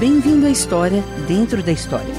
[0.00, 2.14] Bem-vindo à história dentro da história.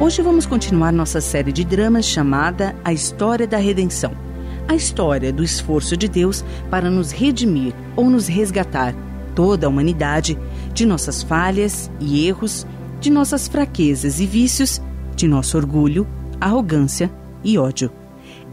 [0.00, 4.10] Hoje vamos continuar nossa série de dramas chamada A História da Redenção.
[4.66, 8.92] A história do esforço de Deus para nos redimir ou nos resgatar,
[9.36, 10.36] toda a humanidade,
[10.74, 12.66] de nossas falhas e erros,
[12.98, 14.80] de nossas fraquezas e vícios,
[15.18, 16.06] de nosso orgulho,
[16.40, 17.10] arrogância
[17.42, 17.90] e ódio.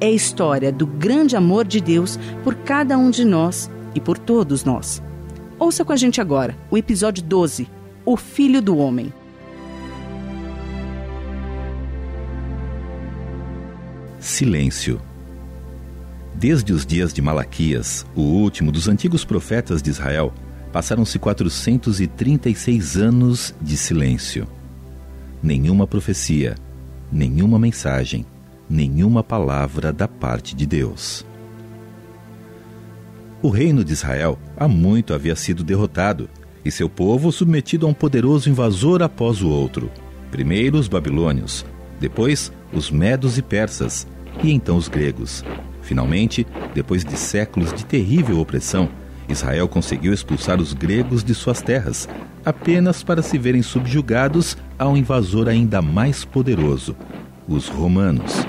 [0.01, 4.17] É a história do grande amor de Deus por cada um de nós e por
[4.17, 5.01] todos nós.
[5.59, 7.69] Ouça com a gente agora o episódio 12:
[8.03, 9.13] O Filho do Homem.
[14.19, 14.99] Silêncio.
[16.33, 20.33] Desde os dias de Malaquias, o último dos antigos profetas de Israel,
[20.73, 24.47] passaram-se 436 anos de silêncio.
[25.41, 26.55] Nenhuma profecia,
[27.11, 28.25] nenhuma mensagem,
[28.69, 31.25] nenhuma palavra da parte de Deus.
[33.41, 36.29] O reino de Israel há muito havia sido derrotado
[36.63, 39.91] e seu povo submetido a um poderoso invasor após o outro.
[40.31, 41.63] Primeiro os babilônios,
[41.99, 44.07] depois os medos e persas,
[44.43, 45.43] e então os gregos.
[45.81, 48.89] Finalmente, depois de séculos de terrível opressão,
[49.27, 52.07] Israel conseguiu expulsar os gregos de suas terras,
[52.45, 56.95] apenas para se verem subjugados a um invasor ainda mais poderoso,
[57.47, 58.45] os romanos.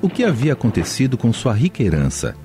[0.00, 2.36] O que havia acontecido com sua rica herança?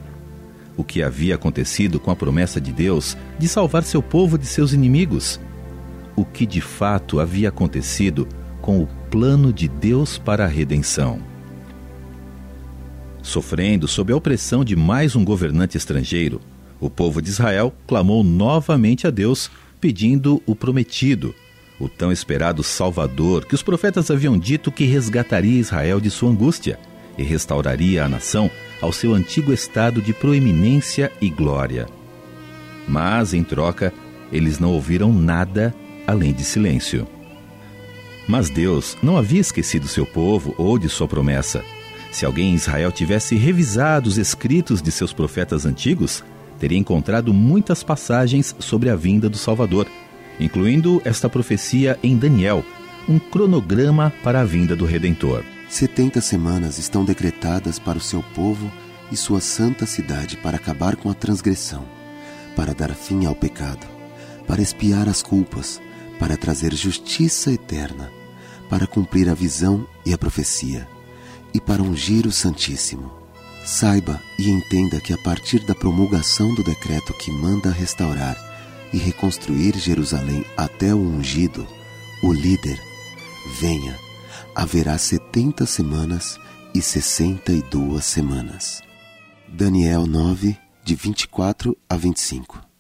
[0.76, 4.74] O que havia acontecido com a promessa de Deus de salvar seu povo de seus
[4.74, 5.40] inimigos?
[6.16, 8.28] O que de fato havia acontecido
[8.60, 11.33] com o plano de Deus para a redenção.
[13.24, 16.42] Sofrendo sob a opressão de mais um governante estrangeiro,
[16.78, 21.34] o povo de Israel clamou novamente a Deus, pedindo o prometido,
[21.80, 26.78] o tão esperado Salvador que os profetas haviam dito que resgataria Israel de sua angústia
[27.18, 28.52] e restauraria a nação
[28.82, 31.88] ao seu antigo estado de proeminência e glória.
[32.86, 33.94] Mas, em troca,
[34.34, 35.74] eles não ouviram nada
[36.06, 37.08] além de silêncio.
[38.28, 41.64] Mas Deus não havia esquecido seu povo ou de sua promessa.
[42.14, 46.24] Se alguém em Israel tivesse revisado os escritos de seus profetas antigos,
[46.60, 49.88] teria encontrado muitas passagens sobre a vinda do Salvador,
[50.40, 52.64] incluindo esta profecia em Daniel,
[53.10, 55.44] um cronograma para a vinda do Redentor.
[55.68, 58.72] Setenta semanas estão decretadas para o seu povo
[59.12, 61.84] e sua santa cidade para acabar com a transgressão,
[62.56, 63.88] para dar fim ao pecado,
[64.46, 65.82] para expiar as culpas,
[66.20, 68.12] para trazer justiça eterna,
[68.70, 70.88] para cumprir a visão e a profecia,
[71.54, 73.12] e para ungir o Santíssimo.
[73.66, 78.38] Saiba e entenda que a partir da promulgação do decreto que manda restaurar
[78.92, 81.66] e reconstruir Jerusalém até o ungido,
[82.22, 82.80] o líder,
[83.60, 83.98] venha,
[84.54, 86.38] haverá setenta semanas
[86.74, 88.82] e sessenta e duas semanas.
[89.48, 92.73] Daniel 9, de 24 a 25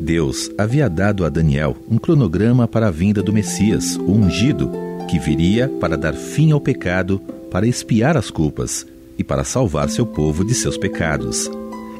[0.00, 4.70] Deus havia dado a Daniel um cronograma para a vinda do Messias, o ungido,
[5.08, 8.86] que viria para dar fim ao pecado, para expiar as culpas
[9.18, 11.50] e para salvar seu povo de seus pecados.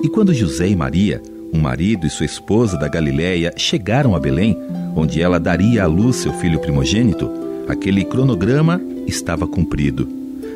[0.03, 1.22] E quando José e Maria,
[1.53, 4.59] um marido e sua esposa da Galiléia, chegaram a Belém,
[4.97, 7.31] onde ela daria à luz seu filho primogênito,
[7.69, 10.09] aquele cronograma estava cumprido.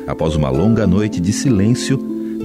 [0.05, 1.97] Após uma longa noite de silêncio,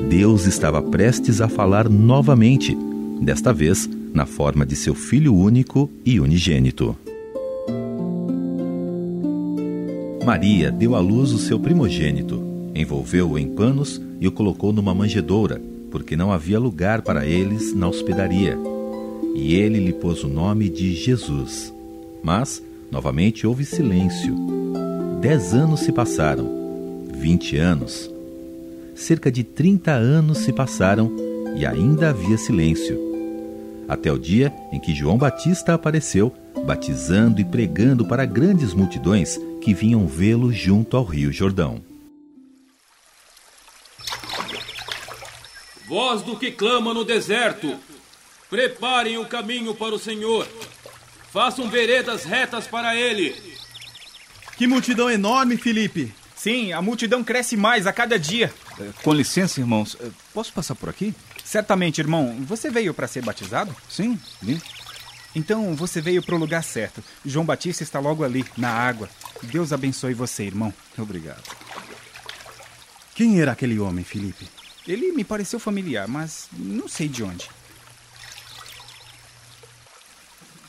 [0.09, 2.76] Deus estava prestes a falar novamente,
[3.21, 6.97] desta vez na forma de seu Filho único e unigênito.
[10.25, 12.41] Maria deu à luz o seu primogênito,
[12.75, 15.60] envolveu-o em panos e o colocou numa manjedoura,
[15.91, 18.56] porque não havia lugar para eles na hospedaria.
[19.34, 21.75] E ele lhe pôs o nome de Jesus.
[22.22, 24.34] Mas, novamente, houve silêncio.
[25.20, 26.48] Dez anos se passaram,
[27.12, 28.10] vinte anos.
[28.94, 31.10] Cerca de trinta anos se passaram
[31.56, 33.03] e ainda havia silêncio
[33.88, 36.34] até o dia em que João Batista apareceu,
[36.64, 41.82] batizando e pregando para grandes multidões que vinham vê-lo junto ao Rio Jordão.
[45.86, 47.76] Voz do que clama no deserto,
[48.48, 50.48] preparem o caminho para o Senhor,
[51.32, 53.34] façam veredas retas para ele.
[54.56, 56.12] Que multidão enorme, Felipe!
[56.37, 58.52] Sim, a multidão cresce mais a cada dia.
[59.02, 59.96] Com licença, irmãos,
[60.32, 61.14] posso passar por aqui?
[61.44, 62.37] Certamente, irmão.
[62.41, 63.76] Você veio para ser batizado?
[63.88, 64.61] Sim, vim.
[65.35, 67.02] Então você veio para o lugar certo.
[67.25, 69.11] João Batista está logo ali, na água.
[69.43, 70.73] Deus abençoe você, irmão.
[70.96, 71.43] Obrigado.
[73.14, 74.49] Quem era aquele homem, Felipe?
[74.87, 77.49] Ele me pareceu familiar, mas não sei de onde.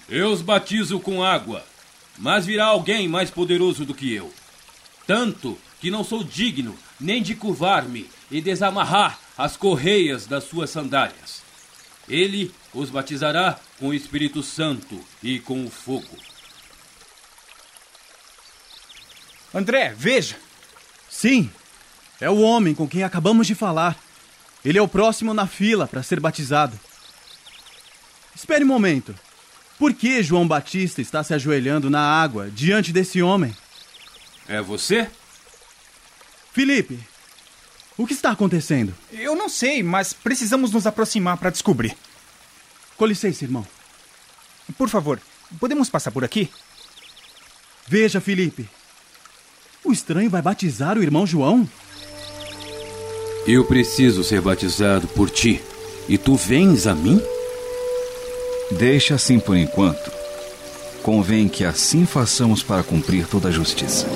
[0.08, 1.64] Eu os batizo com água,
[2.18, 4.32] mas virá alguém mais poderoso do que eu.
[5.08, 11.42] Tanto que não sou digno nem de curvar-me e desamarrar as correias das suas sandálias.
[12.08, 16.18] Ele os batizará com o Espírito Santo e com o fogo.
[19.54, 20.38] André, veja!
[21.10, 21.50] Sim,
[22.20, 23.98] é o homem com quem acabamos de falar.
[24.64, 26.80] Ele é o próximo na fila para ser batizado.
[28.36, 29.16] Espere um momento.
[29.78, 33.56] Por que João Batista está se ajoelhando na água diante desse homem?
[34.48, 35.10] É você?
[36.52, 37.00] Felipe,
[37.98, 38.94] o que está acontecendo?
[39.12, 41.96] Eu não sei, mas precisamos nos aproximar para descobrir.
[42.98, 43.66] Com licença, irmão.
[44.78, 45.20] Por favor,
[45.60, 46.50] podemos passar por aqui?
[47.88, 48.68] Veja, Felipe.
[49.84, 51.70] O estranho vai batizar o irmão João?
[53.48, 55.62] Eu preciso ser batizado por ti.
[56.10, 57.22] E tu vens a mim?
[58.72, 60.12] Deixa assim por enquanto.
[61.04, 64.08] Convém que assim façamos para cumprir toda a justiça.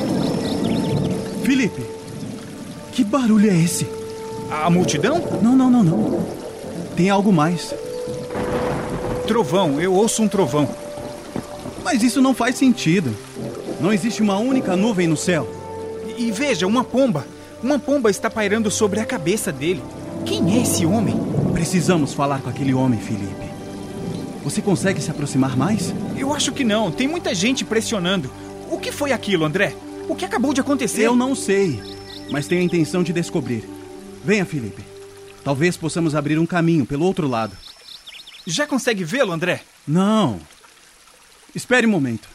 [1.45, 1.98] Felipe,
[2.99, 3.87] que barulho é esse?
[4.51, 5.23] A multidão?
[5.41, 6.27] Não, não, não, não.
[6.97, 7.73] Tem algo mais.
[9.25, 10.67] Trovão, eu ouço um trovão.
[11.81, 13.15] Mas isso não faz sentido.
[13.79, 15.47] Não existe uma única nuvem no céu.
[16.17, 17.25] E, e veja, uma pomba.
[17.63, 19.81] Uma pomba está pairando sobre a cabeça dele.
[20.25, 21.15] Quem é esse homem?
[21.53, 23.49] Precisamos falar com aquele homem, Felipe.
[24.43, 25.93] Você consegue se aproximar mais?
[26.17, 26.91] Eu acho que não.
[26.91, 28.29] Tem muita gente pressionando.
[28.69, 29.73] O que foi aquilo, André?
[30.09, 31.03] O que acabou de acontecer?
[31.03, 31.81] Eu não sei,
[32.31, 33.67] mas tenho a intenção de descobrir.
[34.23, 34.83] Venha, Felipe.
[35.43, 37.55] Talvez possamos abrir um caminho pelo outro lado.
[38.45, 39.63] Já consegue vê-lo, André?
[39.87, 40.39] Não.
[41.55, 42.27] Espere um momento.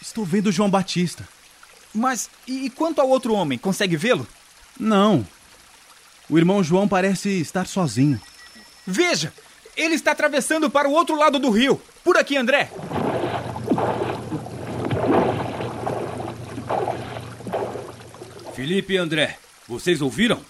[0.00, 1.26] Estou vendo João Batista.
[1.94, 3.58] Mas e quanto ao outro homem?
[3.58, 4.26] Consegue vê-lo?
[4.78, 5.26] Não.
[6.28, 8.20] O irmão João parece estar sozinho.
[8.86, 9.32] Veja!
[9.76, 11.80] Ele está atravessando para o outro lado do rio.
[12.02, 12.70] Por aqui, André.
[18.56, 19.38] Felipe e André,
[19.68, 20.40] vocês ouviram?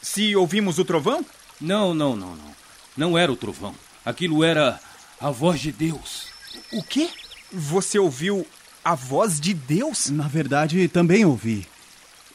[0.00, 1.26] Se ouvimos o trovão?
[1.60, 2.54] Não, não, não, não.
[2.96, 3.74] Não era o trovão.
[4.04, 4.78] Aquilo era
[5.20, 6.26] a voz de Deus.
[6.72, 7.10] O quê?
[7.52, 8.46] Você ouviu
[8.84, 10.10] a voz de Deus?
[10.10, 11.66] Na verdade, também ouvi.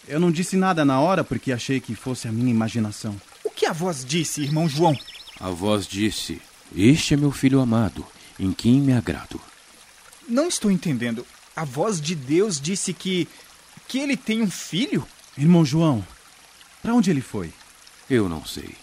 [0.06, 3.16] Eu não disse nada na hora porque achei que fosse a minha imaginação.
[3.42, 5.00] O que a voz disse, irmão João?
[5.40, 6.42] A voz disse:
[6.76, 8.06] Este é meu filho amado,
[8.38, 9.40] em quem me agrado.
[10.28, 11.26] Não estou entendendo.
[11.56, 13.30] A voz de Deus disse que.
[13.88, 15.06] Que ele tem um filho?
[15.38, 16.06] Irmão João,
[16.82, 17.52] para onde ele foi?
[18.10, 18.76] Eu não sei.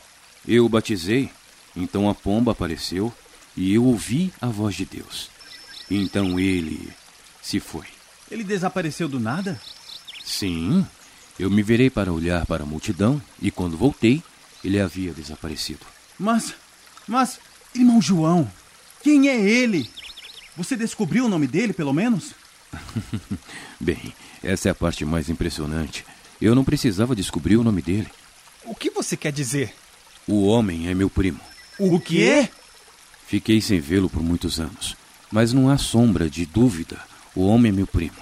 [0.47, 1.31] Eu o batizei,
[1.75, 3.13] então a pomba apareceu
[3.57, 5.31] e eu ouvi a voz de Deus.
[5.91, 6.93] Então ele
[7.41, 7.87] se foi.
[8.31, 9.61] Ele desapareceu do nada?
[10.25, 10.87] Sim.
[11.39, 14.23] Eu me virei para olhar para a multidão e quando voltei,
[14.65, 15.87] ele havia desaparecido.
[16.19, 16.55] Mas,
[17.07, 17.41] mas,
[17.75, 18.51] irmão João,
[19.03, 19.91] quem é ele?
[20.57, 22.35] Você descobriu o nome dele, pelo menos?
[23.81, 26.05] Bem, essa é a parte mais impressionante.
[26.41, 28.09] Eu não precisava descobrir o nome dele.
[28.65, 29.75] O que você quer dizer?
[30.27, 31.41] O homem é meu primo.
[31.79, 32.49] O, quê?
[33.27, 34.97] Fiquei sem vê-lo por muitos anos,
[35.31, 37.01] mas não há sombra de dúvida.
[37.35, 38.17] O homem é meu primo.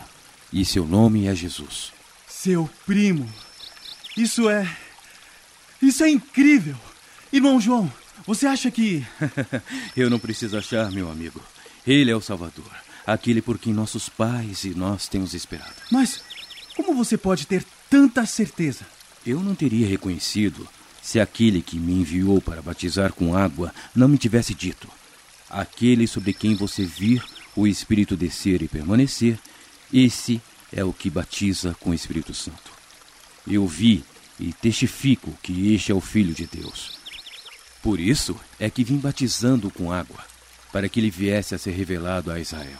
[0.52, 1.92] E seu nome é Jesus.
[2.26, 3.28] Seu primo.
[4.16, 4.68] Isso é.
[5.80, 6.76] Isso é incrível.
[7.32, 7.92] Irmão João,
[8.26, 9.06] você acha que.
[9.96, 11.40] Eu não preciso achar, meu amigo.
[11.86, 12.70] Ele é o Salvador.
[13.06, 15.74] Aquele por quem nossos pais e nós temos esperado.
[15.90, 16.22] Mas
[16.76, 18.86] como você pode ter tanta certeza?
[19.26, 20.68] Eu não teria reconhecido
[21.02, 24.88] se aquele que me enviou para batizar com água não me tivesse dito:
[25.48, 27.24] Aquele sobre quem você vir
[27.56, 29.38] o Espírito descer e permanecer,
[29.92, 30.40] esse
[30.72, 32.70] é o que batiza com o Espírito Santo.
[33.46, 34.04] Eu vi
[34.38, 36.98] e testifico que este é o Filho de Deus.
[37.82, 40.24] Por isso é que vim batizando com água,
[40.72, 42.78] para que ele viesse a ser revelado a Israel.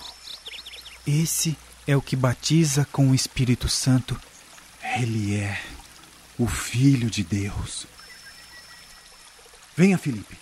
[1.07, 1.57] Esse
[1.87, 4.21] é o que batiza com o Espírito Santo.
[4.99, 5.61] Ele é
[6.39, 7.87] o Filho de Deus.
[9.77, 10.37] Venha, Felipe.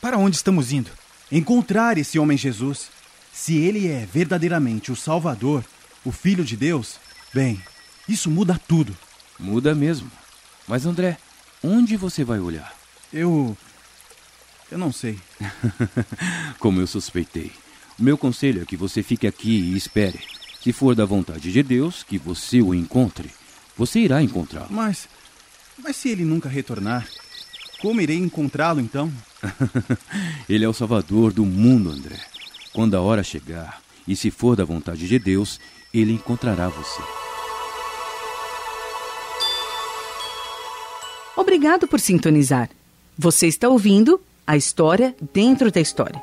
[0.00, 0.90] Para onde estamos indo?
[1.30, 2.88] Encontrar esse homem Jesus.
[3.32, 5.64] Se ele é verdadeiramente o Salvador,
[6.04, 6.96] o Filho de Deus,
[7.32, 7.62] bem,
[8.08, 8.96] isso muda tudo.
[9.38, 10.10] Muda mesmo.
[10.66, 11.18] Mas André,
[11.62, 12.72] onde você vai olhar?
[13.12, 13.56] Eu.
[14.70, 15.18] Eu não sei.
[16.58, 17.50] Como eu suspeitei.
[17.98, 20.20] O meu conselho é que você fique aqui e espere.
[20.62, 23.30] Se for da vontade de Deus que você o encontre,
[23.76, 24.68] você irá encontrá-lo.
[24.70, 25.08] Mas.
[25.82, 27.08] Mas se ele nunca retornar,
[27.80, 29.10] como irei encontrá-lo então?
[30.48, 32.20] ele é o Salvador do mundo, André.
[32.72, 35.58] Quando a hora chegar, e se for da vontade de Deus,
[35.92, 37.02] ele encontrará você.
[41.36, 42.68] Obrigado por sintonizar.
[43.18, 46.22] Você está ouvindo a história dentro da história.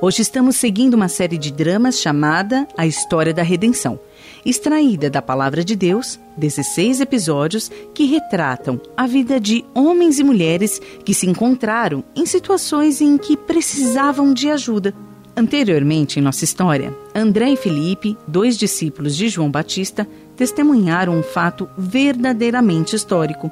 [0.00, 3.98] Hoje estamos seguindo uma série de dramas chamada A História da Redenção,
[4.44, 10.80] extraída da Palavra de Deus, 16 episódios que retratam a vida de homens e mulheres
[11.04, 14.92] que se encontraram em situações em que precisavam de ajuda.
[15.36, 20.06] Anteriormente em nossa história, André e Felipe, dois discípulos de João Batista,
[20.36, 23.50] testemunharam um fato verdadeiramente histórico: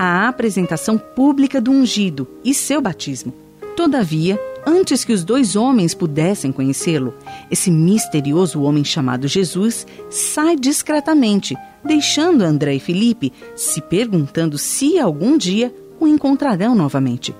[0.00, 3.34] a apresentação pública do ungido e seu batismo.
[3.74, 7.12] Todavia, antes que os dois homens pudessem conhecê-lo,
[7.50, 15.36] esse misterioso homem chamado Jesus sai discretamente, deixando André e Felipe se perguntando se algum
[15.36, 17.34] dia o encontrarão novamente.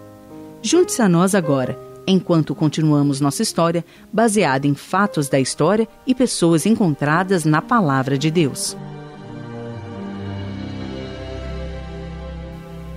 [0.60, 6.66] Junte-se a nós agora, enquanto continuamos nossa história baseada em fatos da história e pessoas
[6.66, 8.76] encontradas na Palavra de Deus.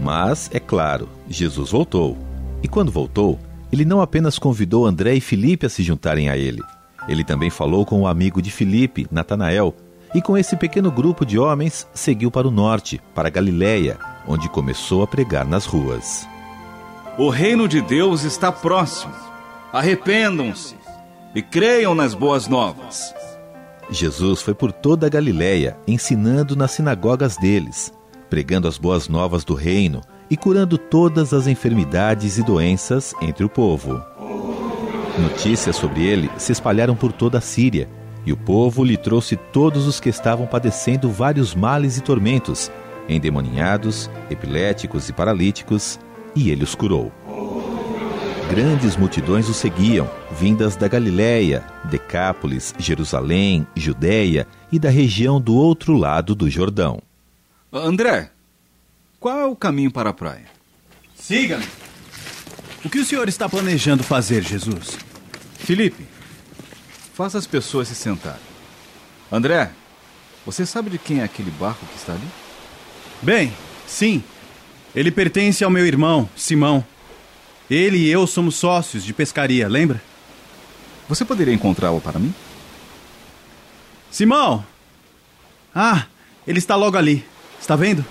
[0.01, 2.17] Mas, é claro, Jesus voltou
[2.63, 3.39] e quando voltou,
[3.71, 6.61] ele não apenas convidou André e Filipe a se juntarem a ele.
[7.07, 9.75] Ele também falou com o amigo de Filipe, Natanael,
[10.13, 15.01] e com esse pequeno grupo de homens seguiu para o norte, para Galiléia, onde começou
[15.01, 16.27] a pregar nas ruas.
[17.17, 19.13] O reino de Deus está próximo.
[19.71, 20.75] Arrependam-se
[21.33, 23.13] e creiam nas boas novas.
[23.89, 27.91] Jesus foi por toda a Galiléia, ensinando nas sinagogas deles,
[28.31, 33.49] pregando as boas novas do reino e curando todas as enfermidades e doenças entre o
[33.49, 34.01] povo.
[35.19, 37.89] Notícias sobre ele se espalharam por toda a Síria,
[38.25, 42.71] e o povo lhe trouxe todos os que estavam padecendo vários males e tormentos,
[43.09, 45.99] endemoninhados, epiléticos e paralíticos,
[46.33, 47.11] e ele os curou.
[48.49, 50.09] Grandes multidões o seguiam,
[50.39, 57.01] vindas da Galiléia, Decápolis, Jerusalém, Judéia e da região do outro lado do Jordão.
[57.73, 58.29] André,
[59.17, 60.45] qual é o caminho para a praia?
[61.15, 61.65] Siga-me.
[62.83, 64.97] O que o senhor está planejando fazer, Jesus?
[65.57, 66.05] Felipe,
[67.13, 68.41] faça as pessoas se sentarem.
[69.31, 69.71] André,
[70.45, 72.27] você sabe de quem é aquele barco que está ali?
[73.21, 73.53] Bem,
[73.87, 74.21] sim.
[74.93, 76.83] Ele pertence ao meu irmão, Simão.
[77.69, 80.01] Ele e eu somos sócios de pescaria, lembra?
[81.07, 82.33] Você poderia encontrá-lo para mim?
[84.09, 84.65] Simão!
[85.73, 86.05] Ah,
[86.45, 87.30] ele está logo ali.
[87.61, 88.03] Está vendo?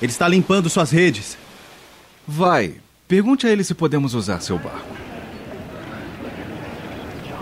[0.00, 1.36] Ele está limpando suas redes.
[2.26, 2.76] Vai,
[3.06, 5.02] pergunte a ele se podemos usar seu barco.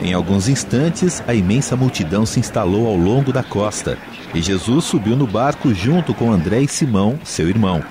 [0.02, 3.96] Em alguns instantes, a imensa multidão se instalou ao longo da costa
[4.34, 7.84] e Jesus subiu no barco junto com André e Simão, seu irmão.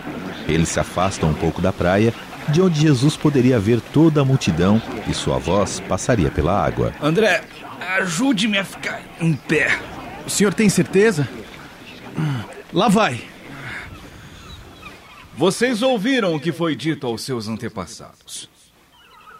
[0.48, 2.13] Eles se afastam um pouco da praia,
[2.50, 6.93] de onde Jesus poderia ver toda a multidão e sua voz passaria pela água.
[7.01, 7.43] André,
[7.98, 9.79] ajude-me a ficar em pé.
[10.25, 11.29] O senhor tem certeza?
[12.74, 13.28] Lá vai.
[15.39, 18.50] Vocês ouviram o que foi dito aos seus antepassados: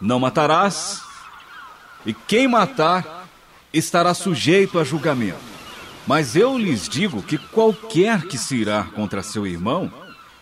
[0.00, 1.02] Não matarás,
[2.06, 3.28] e quem matar
[3.70, 5.36] estará sujeito a julgamento.
[6.06, 9.92] Mas eu lhes digo que qualquer que se irá contra seu irmão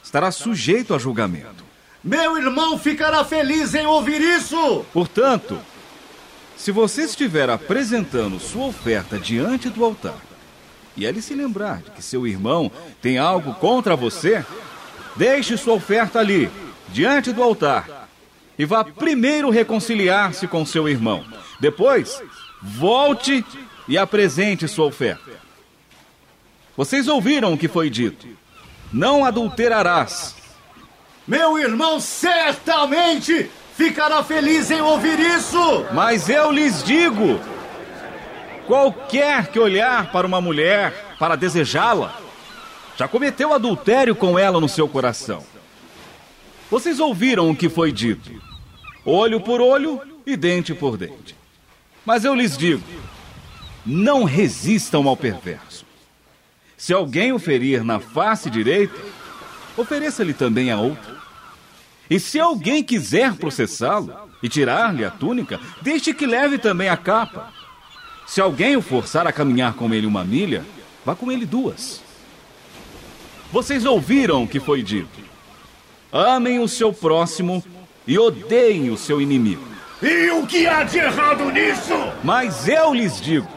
[0.01, 1.65] estará sujeito a julgamento.
[2.05, 4.87] Meu irmão ficará feliz em ouvir isso!
[4.93, 5.59] Portanto,
[6.57, 10.21] se você estiver apresentando sua oferta diante do altar
[10.97, 12.71] e ele se lembrar de que seu irmão
[13.03, 14.45] tem algo contra você,
[15.19, 16.49] Deixe sua oferta ali,
[16.91, 18.09] diante do altar,
[18.57, 21.25] e vá primeiro reconciliar-se com seu irmão.
[21.59, 22.23] Depois,
[22.63, 23.45] volte
[23.89, 25.33] e apresente sua oferta.
[26.77, 28.29] Vocês ouviram o que foi dito:
[28.93, 30.37] Não adulterarás.
[31.27, 35.85] Meu irmão certamente ficará feliz em ouvir isso.
[35.93, 37.41] Mas eu lhes digo:
[38.69, 42.28] qualquer que olhar para uma mulher para desejá-la,
[42.99, 45.45] já cometeu adultério com ela no seu coração.
[46.69, 48.31] Vocês ouviram o que foi dito:
[49.05, 51.37] olho por olho e dente por dente.
[52.05, 52.83] Mas eu lhes digo:
[53.87, 55.87] não resistam ao perverso.
[56.77, 58.99] Se alguém o ferir na face direita,
[59.77, 61.17] ofereça-lhe também a outra.
[62.11, 64.13] E se alguém quiser processá-lo
[64.43, 67.53] e tirar-lhe a túnica, deixe que leve também a capa.
[68.27, 70.65] Se alguém o forçar a caminhar com ele uma milha,
[71.05, 72.08] vá com ele duas.
[73.53, 75.19] Vocês ouviram o que foi dito.
[76.13, 77.63] Amem o seu próximo
[78.07, 79.63] e odeiem o seu inimigo.
[80.03, 81.95] E o que há de errado nisso?
[82.23, 83.49] Mas eu lhes digo: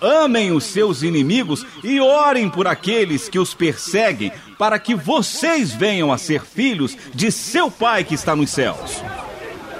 [0.00, 6.12] amem os seus inimigos e orem por aqueles que os perseguem, para que vocês venham
[6.12, 9.02] a ser filhos de seu Pai que está nos céus.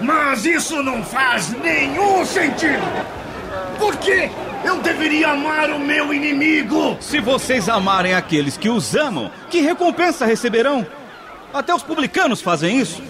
[0.00, 2.82] Mas isso não faz nenhum sentido!
[3.78, 4.30] Por quê?
[4.64, 6.96] Eu deveria amar o meu inimigo!
[7.00, 10.86] Se vocês amarem aqueles que os amam, que recompensa receberão?
[11.52, 13.02] Até os publicanos fazem isso.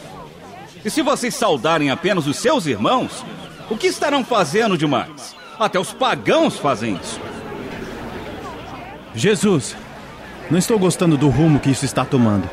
[0.84, 3.24] E se vocês saudarem apenas os seus irmãos,
[3.70, 5.36] O que estarão fazendo demais?
[5.58, 7.20] Até os pagãos fazem isso.
[9.14, 9.76] Jesus,
[10.50, 12.48] não estou gostando do rumo que isso está tomando.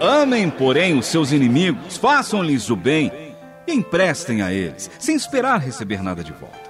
[0.00, 3.12] Amem, porém, os seus inimigos, façam-lhes o bem
[3.68, 6.69] e emprestem a eles, sem esperar receber nada de volta.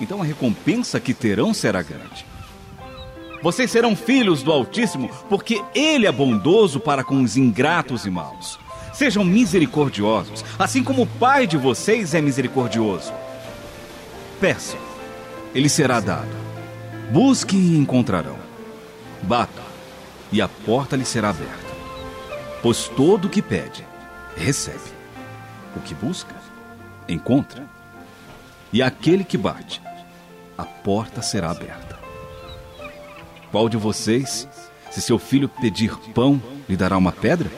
[0.00, 2.26] Então a recompensa que terão será grande.
[3.42, 8.58] Vocês serão filhos do Altíssimo, porque Ele é bondoso para com os ingratos e maus.
[8.92, 13.12] Sejam misericordiosos, assim como o Pai de vocês é misericordioso.
[14.40, 14.78] Peçam,
[15.54, 16.34] ele será dado.
[17.10, 18.38] Busquem e encontrarão.
[19.22, 19.64] Batam,
[20.30, 21.74] e a porta lhe será aberta.
[22.62, 23.86] Pois todo o que pede,
[24.36, 24.92] recebe.
[25.76, 26.34] O que busca,
[27.08, 27.73] encontra.
[28.74, 29.80] E aquele que bate,
[30.58, 31.96] a porta será aberta.
[33.52, 34.48] Qual de vocês,
[34.90, 37.48] se seu filho pedir pão, lhe dará uma pedra?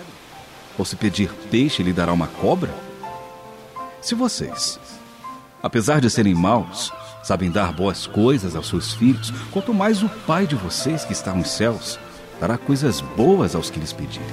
[0.77, 2.69] Ou se pedir peixe, lhe dará uma cobra?
[4.03, 4.79] Se vocês,
[5.63, 6.93] apesar de serem maus,
[7.25, 11.33] sabem dar boas coisas aos seus filhos, quanto mais o Pai de vocês que está
[11.33, 11.99] nos céus
[12.39, 14.29] dará coisas boas aos que lhes pedirem.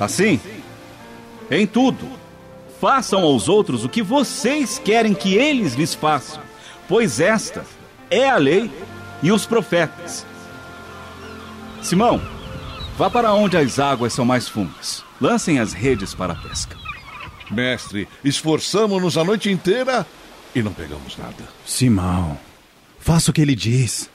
[0.00, 0.40] Assim,
[1.48, 2.08] em tudo,
[2.80, 6.42] façam aos outros o que vocês querem que eles lhes façam,
[6.88, 7.64] pois esta
[8.10, 8.70] é a lei
[9.22, 10.24] e os profetas.
[11.82, 12.20] Simão,
[12.96, 15.04] vá para onde as águas são mais fundas.
[15.20, 16.76] Lancem as redes para a pesca.
[17.50, 20.06] Mestre, esforçamos-nos a noite inteira
[20.54, 21.48] e não pegamos nada.
[21.66, 22.38] Simão,
[23.00, 24.08] faça o que ele diz.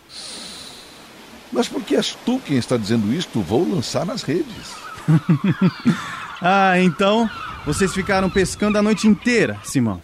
[1.52, 3.42] Mas por que és tu quem está dizendo isto?
[3.42, 4.74] Vou lançar nas redes.
[6.42, 7.30] ah, então
[7.66, 10.02] vocês ficaram pescando a noite inteira, Simão.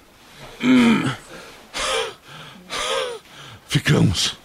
[3.67, 4.37] Ficamos.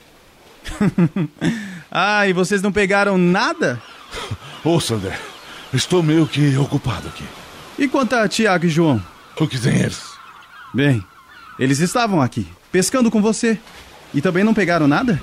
[1.90, 3.80] ah, e vocês não pegaram nada?
[4.62, 5.18] Ouça, André,
[5.73, 7.25] estou meio que ocupado aqui.
[7.78, 9.02] E quanto a Tiago e João?
[9.38, 10.02] O que tem eles?
[10.73, 11.04] Bem,
[11.58, 13.58] eles estavam aqui, pescando com você.
[14.12, 15.21] E também não pegaram nada?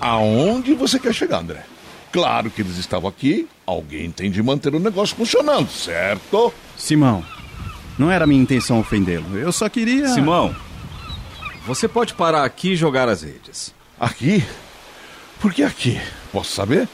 [0.00, 1.64] Aonde você quer chegar, André?
[2.12, 3.48] Claro que eles estavam aqui.
[3.66, 6.52] Alguém tem de manter o negócio funcionando, certo?
[6.76, 7.24] Simão,
[7.98, 9.36] não era minha intenção ofendê-lo.
[9.36, 10.08] Eu só queria.
[10.08, 10.54] Simão,
[11.66, 13.74] você pode parar aqui e jogar as redes.
[13.98, 14.44] Aqui?
[15.40, 16.00] Por que aqui?
[16.32, 16.88] Posso saber?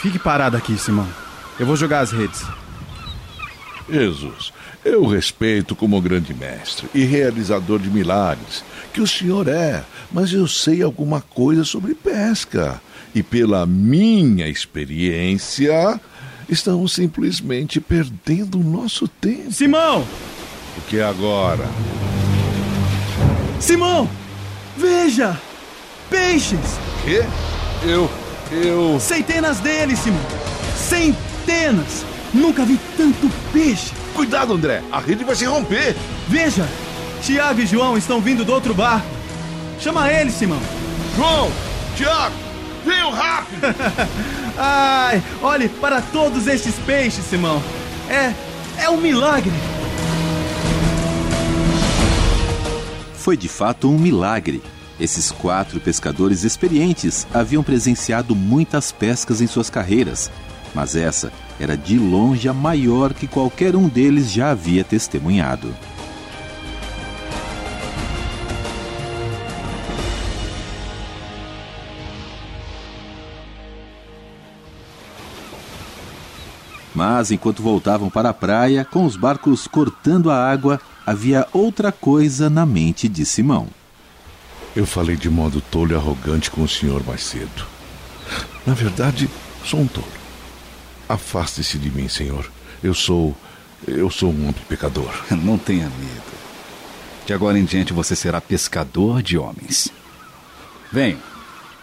[0.00, 1.08] Fique parado aqui, Simão.
[1.58, 2.42] Eu vou jogar as redes.
[3.88, 4.52] Jesus,
[4.84, 10.46] eu respeito como grande mestre e realizador de milagres que o senhor é, mas eu
[10.46, 12.80] sei alguma coisa sobre pesca.
[13.14, 16.00] E pela minha experiência,
[16.50, 19.52] estamos simplesmente perdendo o nosso tempo.
[19.52, 20.04] Simão!
[20.76, 21.64] O que é agora?
[23.60, 24.08] Simão!
[24.76, 25.38] Veja!
[26.08, 26.78] Peixes!
[27.04, 27.24] Quê?
[27.84, 28.10] Eu.
[28.50, 28.98] Eu.
[28.98, 30.20] Centenas deles, Simão!
[30.76, 32.04] Centenas!
[32.34, 33.92] Nunca vi tanto peixe!
[34.14, 34.82] Cuidado, André!
[34.90, 35.94] A rede vai se romper!
[36.28, 36.66] Veja!
[37.22, 39.06] Tiago e João estão vindo do outro barco.
[39.78, 40.60] Chama eles, Simão.
[41.16, 41.50] João!
[41.96, 42.49] Tiago!
[42.84, 43.66] Venham rápido!
[44.56, 47.62] Ai, olhe para todos estes peixes, Simão.
[48.08, 48.34] É.
[48.82, 49.52] é um milagre.
[53.14, 54.62] Foi de fato um milagre.
[54.98, 60.30] Esses quatro pescadores experientes haviam presenciado muitas pescas em suas carreiras,
[60.74, 65.74] mas essa era de longe a maior que qualquer um deles já havia testemunhado.
[77.00, 82.50] Mas enquanto voltavam para a praia, com os barcos cortando a água, havia outra coisa
[82.50, 83.68] na mente de Simão.
[84.76, 87.66] Eu falei de modo tolo e arrogante com o senhor mais cedo.
[88.66, 89.30] Na verdade,
[89.64, 90.06] sou um tolo.
[91.08, 92.52] Afaste-se de mim, senhor.
[92.82, 93.34] Eu sou.
[93.88, 95.10] Eu sou um homem pecador.
[95.32, 96.32] Não tenha medo.
[97.24, 99.88] De agora em diante você será pescador de homens.
[100.92, 101.16] Venha.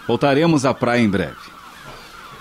[0.08, 1.57] Voltaremos à praia em breve.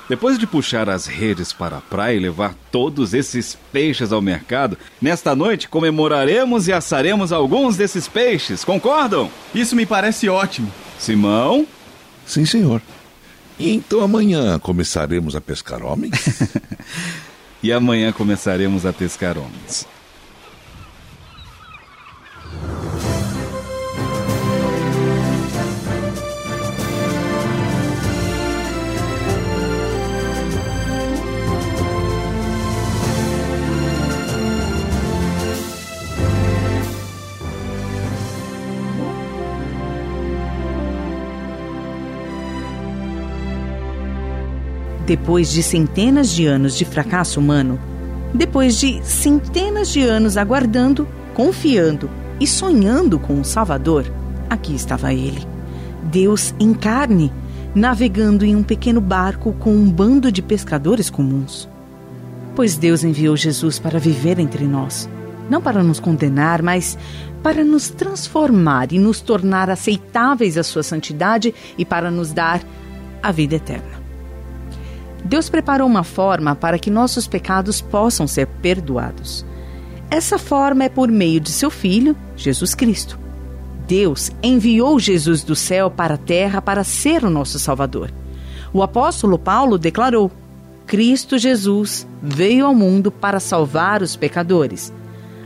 [0.09, 4.79] Depois de puxar as redes para a praia e levar todos esses peixes ao mercado,
[5.03, 9.29] nesta noite comemoraremos e assaremos alguns desses peixes, concordam?
[9.53, 10.73] Isso me parece ótimo.
[10.99, 11.67] Simão?
[12.25, 12.81] Sim, senhor.
[13.59, 16.41] E então amanhã começaremos a pescar homens?
[17.61, 19.87] e amanhã começaremos a pescar homens.
[45.07, 47.79] Depois de centenas de anos de fracasso humano,
[48.35, 54.05] depois de centenas de anos aguardando, confiando e sonhando com o Salvador,
[54.51, 55.47] aqui estava ele.
[56.03, 57.33] Deus em carne,
[57.73, 61.69] navegando em um pequeno barco com um bando de pescadores comuns.
[62.57, 65.09] Pois Deus enviou Jesus para viver entre nós,
[65.49, 66.99] não para nos condenar, mas
[67.45, 72.61] para nos transformar e nos tornar aceitáveis à sua santidade e para nos dar
[73.23, 73.96] a vida eterna.
[75.27, 79.45] Deus preparou uma forma para que nossos pecados possam ser perdoados.
[80.09, 83.19] Essa forma é por meio de seu Filho, Jesus Cristo.
[83.89, 88.13] Deus enviou Jesus do céu para a terra para ser o nosso Salvador.
[88.73, 90.31] O apóstolo Paulo declarou:
[90.87, 94.93] Cristo Jesus veio ao mundo para salvar os pecadores.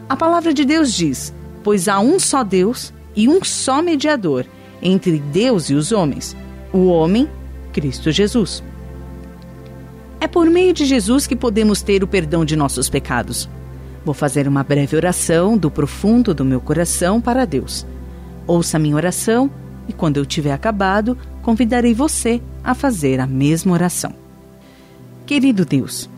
[0.09, 1.33] A palavra de Deus diz:
[1.65, 4.45] Pois há um só Deus e um só mediador
[4.83, 6.37] entre Deus e os homens,
[6.73, 7.29] o homem,
[7.73, 8.63] Cristo Jesus.
[10.21, 13.49] É por meio de Jesus que podemos ter o perdão de nossos pecados.
[14.05, 17.87] Vou fazer uma breve oração do profundo do meu coração para Deus.
[18.47, 19.51] Ouça a minha oração
[19.89, 24.13] e, quando eu tiver acabado, convidarei você a fazer a mesma oração.
[25.27, 26.09] Querido Deus,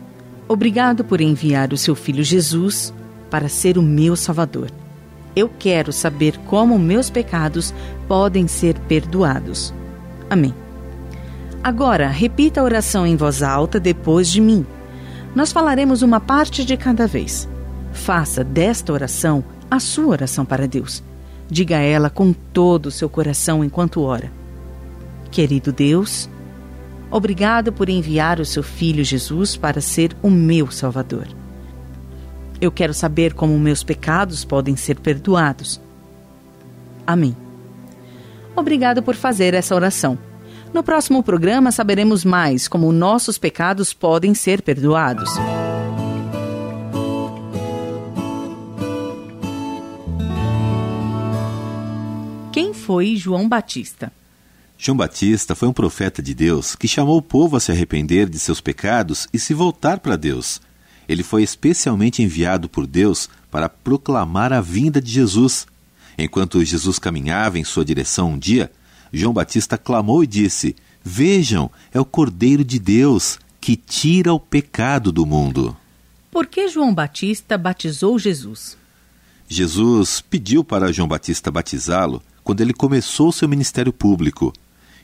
[0.47, 2.93] obrigado por enviar o seu Filho Jesus
[3.29, 4.69] para ser o meu Salvador.
[5.35, 7.73] Eu quero saber como meus pecados
[8.07, 9.73] podem ser perdoados.
[10.29, 10.62] Amém.
[11.63, 14.65] Agora, repita a oração em voz alta depois de mim.
[15.33, 17.47] Nós falaremos uma parte de cada vez.
[17.93, 21.01] Faça desta oração a sua oração para Deus.
[21.49, 24.29] Diga ela com todo o seu coração enquanto ora.
[25.31, 26.29] Querido Deus,
[27.09, 31.27] obrigado por enviar o seu filho Jesus para ser o meu Salvador.
[32.59, 35.79] Eu quero saber como meus pecados podem ser perdoados.
[37.07, 37.35] Amém.
[38.53, 40.17] Obrigado por fazer essa oração.
[40.73, 45.29] No próximo programa saberemos mais como nossos pecados podem ser perdoados.
[52.83, 54.11] foi João Batista.
[54.77, 58.37] João Batista foi um profeta de Deus que chamou o povo a se arrepender de
[58.37, 60.59] seus pecados e se voltar para Deus.
[61.07, 65.65] Ele foi especialmente enviado por Deus para proclamar a vinda de Jesus.
[66.17, 68.69] Enquanto Jesus caminhava em sua direção um dia,
[69.13, 75.11] João Batista clamou e disse: Vejam, é o Cordeiro de Deus que tira o pecado
[75.11, 75.77] do mundo.
[76.31, 78.75] Por que João Batista batizou Jesus?
[79.47, 84.51] Jesus pediu para João Batista batizá-lo quando ele começou seu ministério público.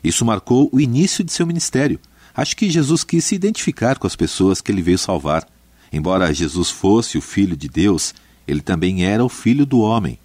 [0.04, 2.00] Isso marcou o início de seu ministério.
[2.36, 5.48] Acho que Jesus quis se identificar com as pessoas que ele veio salvar.
[5.94, 8.14] Embora Jesus fosse o Filho de Deus,
[8.48, 10.18] ele também era o Filho do homem.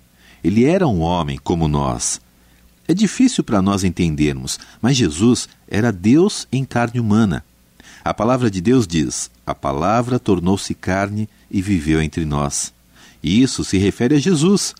[0.42, 2.20] Ele era um homem como nós.
[2.86, 7.44] É difícil para nós entendermos, mas Jesus era Deus em carne humana.
[8.04, 12.72] A palavra de Deus diz: A palavra tornou-se carne e viveu entre nós.
[13.22, 14.74] E isso se refere a Jesus,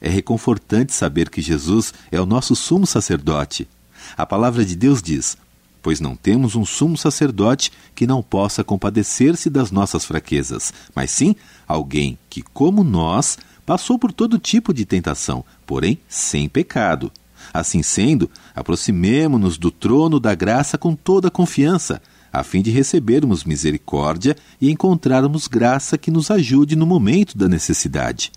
[0.00, 3.68] é reconfortante saber que Jesus é o nosso sumo sacerdote.
[4.16, 5.36] A palavra de Deus diz:
[5.82, 11.34] Pois não temos um sumo sacerdote que não possa compadecer-se das nossas fraquezas, mas sim
[11.66, 17.10] alguém que, como nós, passou por todo tipo de tentação, porém sem pecado.
[17.58, 22.00] Assim sendo, aproximemo-nos do trono da graça com toda confiança,
[22.32, 28.30] a fim de recebermos misericórdia e encontrarmos graça que nos ajude no momento da necessidade.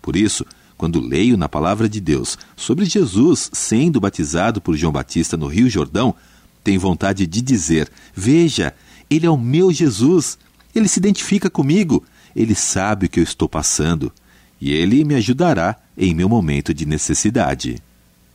[0.00, 5.36] Por isso, quando leio na palavra de Deus sobre Jesus sendo batizado por João Batista
[5.36, 6.14] no Rio Jordão,
[6.62, 8.72] tenho vontade de dizer: Veja,
[9.10, 10.38] ele é o meu Jesus,
[10.72, 12.04] ele se identifica comigo,
[12.36, 14.12] ele sabe o que eu estou passando
[14.60, 17.82] e ele me ajudará em meu momento de necessidade.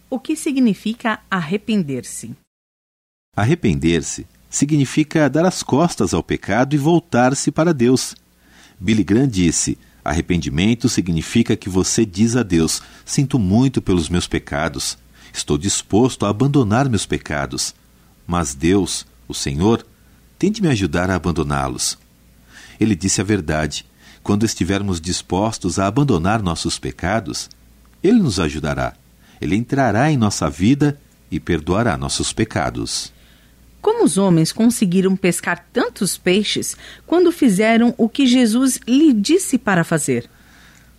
[0.10, 2.36] O que significa arrepender-se?
[3.36, 8.16] Arrepender-se significa dar as costas ao pecado e voltar-se para Deus.
[8.80, 14.98] Billy Graham disse: Arrependimento significa que você diz a Deus: Sinto muito pelos meus pecados,
[15.34, 17.74] estou disposto a abandonar meus pecados.
[18.28, 19.86] Mas Deus, o Senhor,
[20.38, 21.98] tem de me ajudar a abandoná-los.
[22.80, 23.86] Ele disse a verdade.
[24.22, 27.48] Quando estivermos dispostos a abandonar nossos pecados,
[28.02, 28.96] Ele nos ajudará.
[29.42, 31.00] Ele entrará em nossa vida
[31.32, 33.14] e perdoará nossos pecados.
[33.82, 39.84] Como os homens conseguiram pescar tantos peixes quando fizeram o que Jesus lhe disse para
[39.84, 40.28] fazer?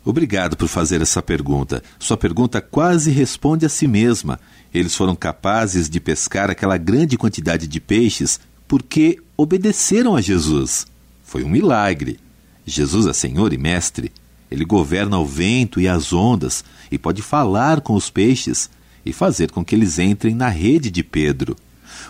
[0.05, 1.83] Obrigado por fazer essa pergunta.
[1.99, 4.39] Sua pergunta quase responde a si mesma.
[4.73, 10.87] Eles foram capazes de pescar aquela grande quantidade de peixes porque obedeceram a Jesus.
[11.25, 12.21] Foi um milagre.
[12.65, 14.13] Jesus é Senhor e Mestre.
[14.51, 18.71] Ele governa o vento e as ondas e pode falar com os peixes
[19.05, 21.57] e fazer com que eles entrem na rede de Pedro.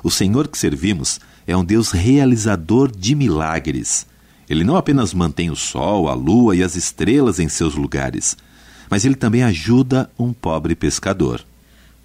[0.03, 4.07] O Senhor que servimos é um Deus realizador de milagres.
[4.49, 8.37] Ele não apenas mantém o sol, a lua e as estrelas em seus lugares,
[8.88, 11.44] mas ele também ajuda um pobre pescador.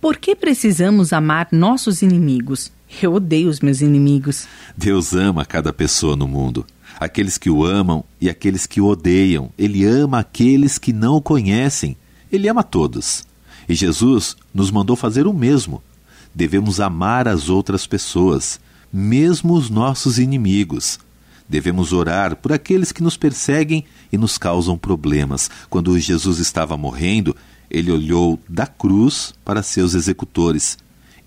[0.02, 2.72] Por que precisamos amar nossos inimigos?
[3.04, 4.48] Eu odeio os meus inimigos.
[4.76, 6.66] Deus ama cada pessoa no mundo.
[7.00, 9.52] Aqueles que o amam e aqueles que o odeiam.
[9.56, 11.96] Ele ama aqueles que não o conhecem.
[12.32, 13.28] Ele ama todos.
[13.70, 15.84] E Jesus nos mandou fazer o mesmo.
[16.34, 18.60] Devemos amar as outras pessoas,
[18.92, 21.00] mesmo os nossos inimigos.
[21.48, 25.52] Devemos orar por aqueles que nos perseguem e nos causam problemas.
[25.70, 27.36] Quando Jesus estava morrendo,
[27.72, 30.78] ele olhou da cruz para seus executores.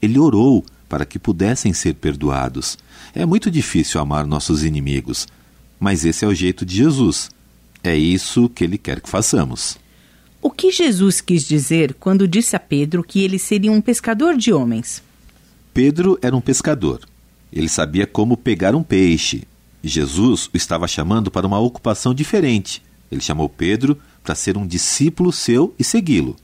[0.00, 2.78] Ele orou para que pudessem ser perdoados.
[3.14, 5.26] É muito difícil amar nossos inimigos,
[5.80, 7.30] mas esse é o jeito de Jesus.
[7.82, 9.78] É isso que ele quer que façamos.
[10.42, 14.52] O que Jesus quis dizer quando disse a Pedro que ele seria um pescador de
[14.52, 15.02] homens?
[15.72, 17.00] Pedro era um pescador.
[17.50, 19.44] Ele sabia como pegar um peixe.
[19.82, 22.82] Jesus o estava chamando para uma ocupação diferente.
[23.14, 26.36] Ele chamou Pedro para ser um discípulo seu e segui-lo.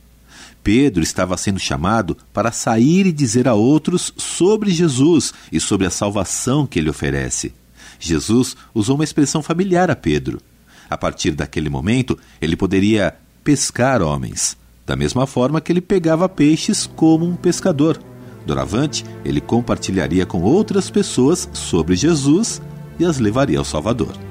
[0.62, 5.90] Pedro estava sendo chamado para sair e dizer a outros sobre Jesus e sobre a
[5.90, 7.52] salvação que ele oferece.
[7.98, 10.40] Jesus usou uma expressão familiar a Pedro.
[10.88, 14.56] A partir daquele momento, ele poderia pescar homens,
[14.86, 18.00] da mesma forma que ele pegava peixes como um pescador.
[18.46, 22.60] Doravante, ele compartilharia com outras pessoas sobre Jesus
[22.98, 24.29] e as levaria ao Salvador.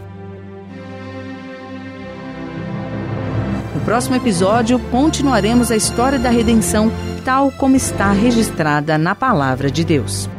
[3.74, 6.92] No próximo episódio, continuaremos a história da redenção
[7.24, 10.30] tal como está registrada na Palavra de Deus.